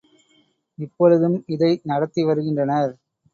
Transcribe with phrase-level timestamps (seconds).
[0.79, 2.91] இப்பொழுதும் இதை நடத்தி வருகின்றனர்.